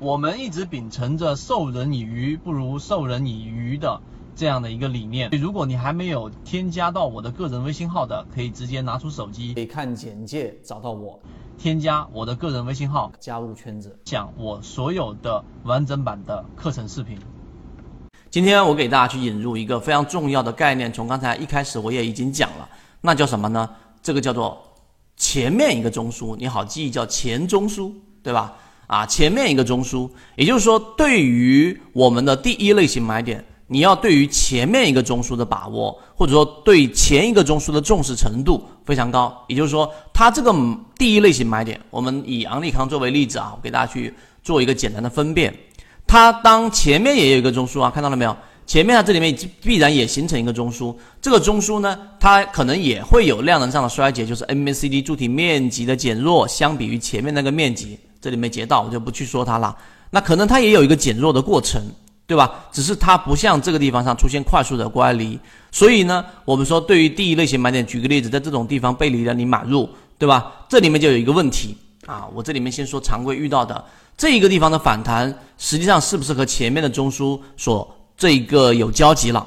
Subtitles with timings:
[0.00, 4.00] 我们一直秉承着授人以鱼不如授人以渔的
[4.34, 5.28] 这样的一个理念。
[5.32, 11.20] 如果你还没有添加到我的个人微信号的，可以直接拿出手机，可以看简介找到我，
[11.58, 17.18] 添加我的个人微信号，加入圈子，讲我所有的完整版的课程视频。
[18.30, 22.66] 今天我给大家去引入一个非常重要的概念，从刚才一开始我也已经讲了，
[23.02, 23.68] 那叫什么呢？
[24.02, 24.62] 这个叫做
[25.18, 27.92] 前面一个中枢，你好记忆叫前中枢，
[28.22, 28.56] 对吧？
[28.90, 39.32] 啊，前面一个中枢，也就是说，对于我们的第一类型买点，你要对于前面一个中枢的把握，或者说对前一个中枢的重视程度非常高。
[39.46, 40.52] 也就是说，它这个
[40.98, 45.54] 第一类型买点，我们以昂立康作为例子啊，我给大家去做一个简单的分辨。
[46.04, 48.36] 它当前面也有一个中枢啊，看到了没有？
[48.70, 57.98] 前面它这里面必然也形成一个中枢，这个中枢呢，它可能也会有量能上的衰竭，就是 MACD 柱体面积的减弱，相比于前面那个面积。
[58.20, 59.76] 这里没截到，我就不去说它了。
[60.10, 61.82] 那可能它也有一个减弱的过程，
[62.28, 62.64] 对吧？
[62.70, 65.36] 只是它不像这个地方上出现快速的乖离。
[65.72, 70.64] 所以呢，我们说对于第一类型买点，举个例子，在这种地方背离了你买入，对吧？
[70.68, 71.76] 这里面就有一个问题
[72.06, 72.28] 啊。
[72.32, 73.84] 我这里面先说常规遇到的
[74.16, 79.46] 这一个地方的反弹，实际上是不是和前面的中枢所这一个有交集了？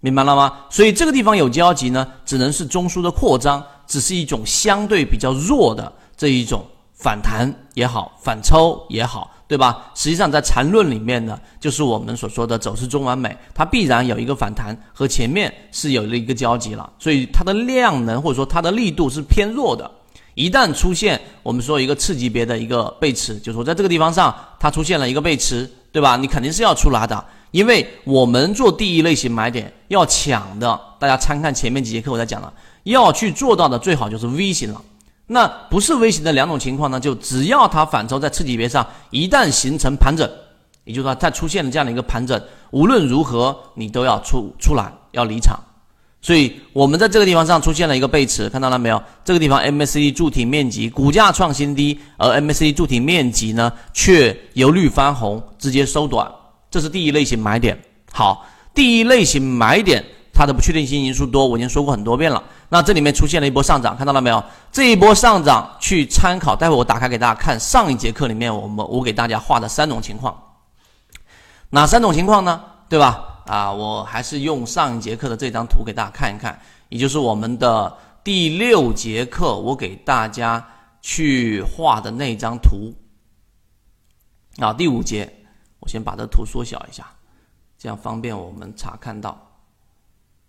[0.00, 0.54] 明白了吗？
[0.70, 6.64] 所以这个地方有交集呢，只能是中枢的扩张，只是一种相对比较弱的这一种。
[6.94, 9.90] 反弹也好，反抽也好，对吧？
[9.94, 19.90] 实际上在缠论里面呢，就是我们所说的走势中完美，它必然有一个反弹和前面是有了一个交集了，所以它的量能或者说它的力度是偏弱的。
[20.34, 26.18] 一旦出现我们说一个次级别的一个背驰，就说在这个地方上它出现了一个背驰，对吧？
[26.18, 32.52] 你肯定是要出来的，因为我们做第一类型买点要抢的，大家参看前面几节课我在讲了，
[32.84, 34.80] 要去做到的最好就是 V 型了。
[35.26, 36.98] 那不是微型的两种情况呢？
[36.98, 40.28] 就只要它反抽在次级别上，一旦形成盘整，
[40.84, 42.40] 也就是说它出现了这样的一个盘整，
[42.72, 45.56] 无论如何你都要出出来，要离场。
[46.22, 49.02] 所以我们在这个地方上出现了一个背驰，看到了没有？
[49.24, 56.30] 这个地方 MACD 柱体面积股价创新低，而 MACD 柱体面积呢却由绿翻红，直接收短，
[56.70, 57.78] 这是第一类型买点。
[58.12, 60.04] 好，第一类型买点。
[60.32, 62.42] 它的不确定性因素多，我已经说过很多遍了。
[62.70, 64.42] 那这里面出现了一波上涨，看到了没有？
[64.72, 70.34] 这一波上涨去参考，待会我打开给大家看上一节课里面我们我给大家画的三种情况，
[71.68, 72.62] 哪三种情况呢？
[72.88, 73.42] 对吧？
[73.46, 76.58] 啊，我还是用上一节课的这张图给大家看一看，
[76.88, 77.94] 也就是我们的
[78.24, 80.66] 第六节课我给大家
[81.02, 82.94] 去画的那张图。
[84.58, 85.30] 啊，第五节，
[85.80, 87.06] 我先把这图缩小一下，
[87.78, 89.36] 这样方便我们查看到。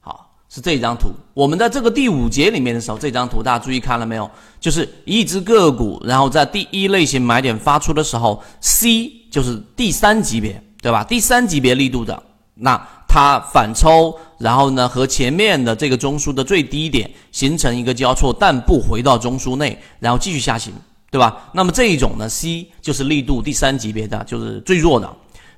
[0.00, 4.30] 好是这张图，我们在这个第五节里面的时候，这张图大家注意看了没有？
[4.58, 11.04] 就是一只个股，然后在第一类型买点发出的时候，C 就是第三级别，对吧？
[11.04, 12.22] 第三级别力度的，
[12.54, 20.72] 那它反抽，然后呢和前面的这个中枢的最低点形成一个交错，但不回到中枢内，然后继续下行，
[21.10, 21.50] 对吧？
[21.52, 25.10] 那么这一种呢，C 就是力度第三级别的，就是最弱的。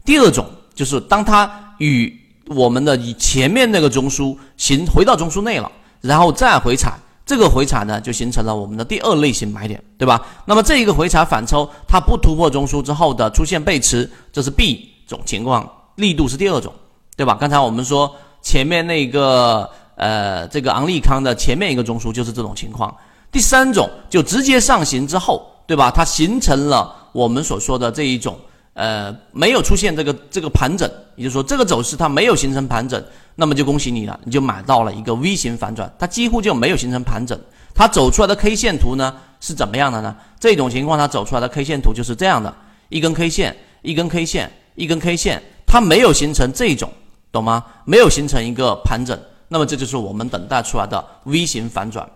[0.05, 2.16] 第二种就是当它与
[2.47, 10.25] 我们的以前面那个中枢形回到中枢内了，然后再回踩，这个回踩呢就形成了我们的第二类型买点，对吧？
[10.47, 16.72] 那么这一个回踩反抽，它不突破中枢之后的出现背驰，这是 B 种情况，力度是第二种，
[17.16, 17.37] 对吧？
[17.39, 22.97] 刚才我们说前面那个呃这个昂利康的前面一个中枢就是这种情况，
[23.33, 25.91] 第三种就直接上行之后，对吧？
[25.91, 28.39] 它形成了我们所说的这一种。
[28.75, 33.03] 呃，没有出现这个这个盘整，也就是说这个走势它没有形成盘整，
[33.35, 37.39] 那么就恭喜你了，你就买到了一个 V 型反转，它几乎就没有形成盘整，
[37.75, 40.17] 它走出来的 K 线图呢是怎么样的呢？
[40.39, 42.55] 这种情况它走出来的 K 线图就是这样的，
[42.89, 46.91] 一根 K 线，一根 K 线，一根 K 线，它没有形成这种，
[47.33, 47.63] 懂吗？
[47.85, 52.09] 没有形成一个盘整，那么这就是我们等待出来的 V 型反转。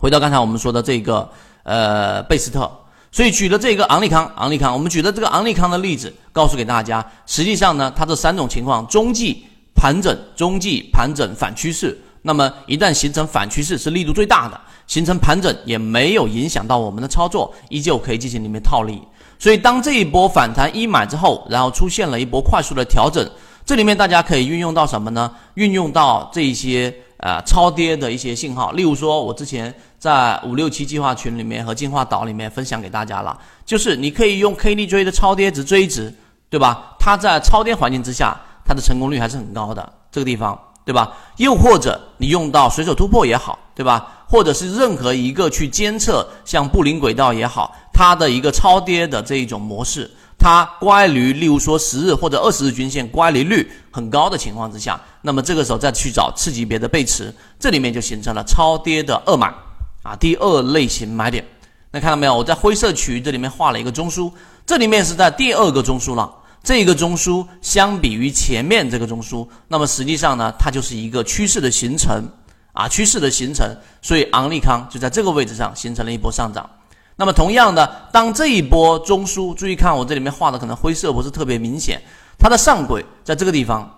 [0.00, 1.28] 回到刚才我们说的这个
[1.62, 2.70] 呃贝斯特。
[3.12, 9.44] 所以举的这个昂利康，昂利康，我们举的这个昂利康的例子，告诉给大家，实际上呢，它这三种情况：中继
[9.74, 12.00] 盘整、中继盘整反趋势。
[12.22, 14.56] 那么一旦形成反趋势，是力度最大的；
[14.86, 19.02] 形成盘整也没有影响到我们的操作，依旧可以进行里面套利。
[19.40, 23.28] 所以当这一波反弹一买之后，然后出现了一波快速的调整，
[23.66, 25.32] 这里面大家可以运用到什么呢？
[25.54, 26.94] 运用到这些。
[27.20, 36.10] 呃，超跌的一些信号，例如说，我之前在五六七计划群里面和进化岛里面分享给大家了，就是你可以用 KDJ 的超跌值追值，
[36.48, 36.96] 对吧？
[36.98, 38.34] 它在超跌环境之下，
[38.64, 41.12] 它的成功率还是很高的，这个地方，对吧？
[41.36, 44.24] 又或者你用到随手突破也好，对吧？
[44.26, 50.10] 或者是任何一个去监测，像布林轨道也好，它的一个超跌的这一种模式。
[50.40, 59.52] 它乖离，例如说十日或者二十日均线乖离率很高的情况之下，那么这个时候再去找次级别的背驰，这里面就形成了超跌的二买
[60.02, 61.46] 啊，第二类型买点。
[61.92, 62.34] 那看到没有？
[62.34, 64.32] 我在灰色区域这里面画了一个中枢，
[64.64, 66.32] 这里面是在第二个中枢了。
[66.62, 72.24] 这个中枢相比于前面这个中枢，那么实际上呢，它就是一个趋势的形成
[72.72, 73.66] 啊，趋势的形成，
[74.00, 76.68] 所以昂利康就在这个位置上形成了一波上涨。
[77.20, 82.00] 那么同样的，当这一波中枢，注意看我这里面画的可能灰色不是特别明显，
[82.38, 83.94] 它的上轨在这个地方，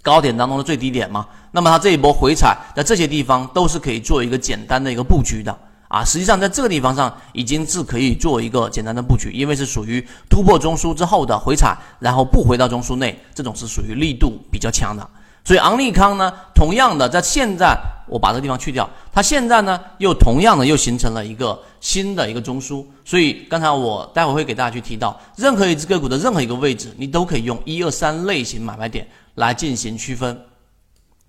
[0.00, 5.58] 高点当中的最低点嘛，那么它这一波回踩在这些地方都是可以做一个简单的一个布局的。
[5.88, 15.04] 啊，实际上在这个地方上已经是可以做一个简单的布局，因为是属于突破中枢之后的回踩，然后不回到中枢内，这种是属于力度比较强的。
[15.46, 17.78] 所以昂立康呢，同样的在现在
[18.08, 22.84] 我把这个地方去掉，它现在呢又同样的又形成了一个新的一个中枢。
[23.04, 29.06] 所以刚才我待会会给大家去提到，任何一只个股的任何一个位置，你都可以用一二三类型买卖点
[29.36, 30.36] 来进行区分，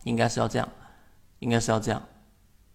[0.04, 0.68] 应该是要这样，
[1.38, 2.02] 应该是要这样，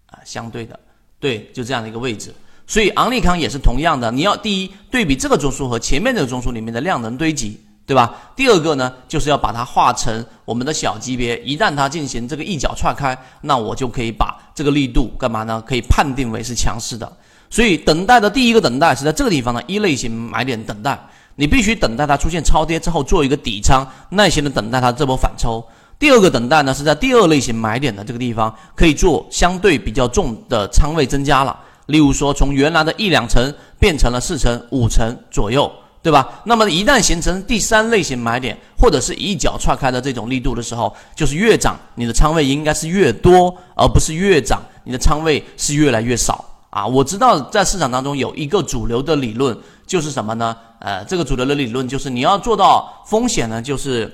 [0.05, 0.79] 啊，相对的。
[1.19, 2.33] 对，就这样的一个位置，
[2.67, 4.09] 所以昂立康也是同样的。
[4.11, 8.15] 你要第一对比这个中枢和前面这个中枢里面的量能堆积，对吧？
[8.35, 15.61] 第二个呢，就是要把它画成我们的小级别，一旦它进行这个一脚踹开，那我就可以把这个力度干嘛呢？
[15.67, 17.11] 可以判定为是强势的。
[17.49, 20.97] 所以等待的第一个等待是在这个地方的一类型买点等待，
[21.35, 25.63] 你必须等待它出现超跌之后做一个底仓，耐心的等待它这波反抽。
[25.99, 31.59] 第二个等待呢，是在第二类型买点的这个地方，可以做相对比较重的仓位增加了。
[31.85, 35.71] 例如说，从原来的一两成变成了四成、五成左右，
[36.03, 36.41] 对吧？
[36.43, 46.85] 那么一旦形成第三类型买点，或者是一脚踹开的这种力度的时候，就是越涨你的仓位应该是越多，而不是越涨你的仓位是越来越少啊！
[46.85, 49.57] 我知道在市场当中有一个主流的理论，
[49.87, 50.57] 就是什么呢？
[50.79, 54.11] 呃，这个主流的理论就是你要做到风险呢，就是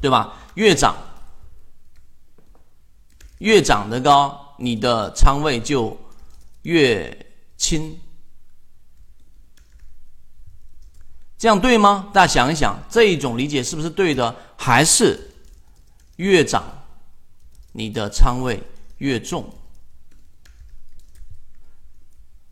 [0.00, 0.32] 对吧？
[0.54, 0.96] 越涨，
[3.36, 5.94] 越涨得高，你的仓位就
[6.62, 7.14] 越
[7.58, 7.94] 轻，
[11.42, 12.08] 这样对吗？
[12.12, 14.32] 大家想一想，这一种理解是不是对的？
[14.56, 15.18] 还是
[16.14, 16.62] 越涨，
[17.72, 18.62] 你的仓位
[18.98, 19.44] 越重？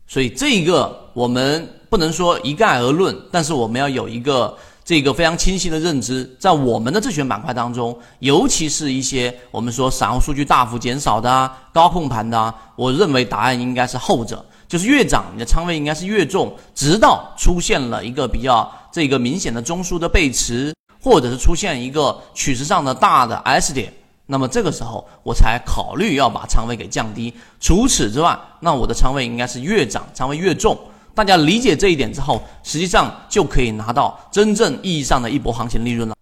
[0.05, 4.57] 所以这个我们不能说一概而论，但是我们要有一个。
[4.83, 20.73] 这个非常清晰的认知，在我们的自选板块当中，尤其是一些我们说散户数据大幅减少的啊、高控盘的啊，我认为答案应该是后者，就是越涨你的仓位应该是越重，直到出现了一个比较这个明显的中枢的背驰，
[21.03, 23.91] 或者是出现一个趋势上的大的 S 点，
[24.27, 27.33] 那么这个时候我才考虑要把仓位给降低。
[27.59, 30.79] 除此之外，那我的仓位应该是越涨仓位越重。
[31.13, 36.15] 大家理解这一点之后，实际上就可以拿到真正意义上的一波行情利润了。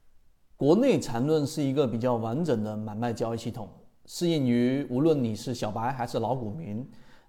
[0.57, 3.69] 国内缠论是一个比较完整的买卖交易系统，
[4.07, 6.83] 适应于无论你是小白还是老股民